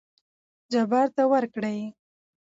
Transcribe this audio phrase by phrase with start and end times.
[0.71, 1.77] جبار ته ورکړې.